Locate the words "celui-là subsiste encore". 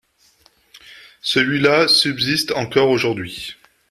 1.21-2.89